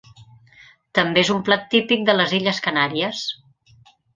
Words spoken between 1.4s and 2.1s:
plat típic